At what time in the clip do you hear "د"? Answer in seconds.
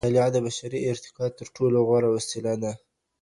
0.35-0.37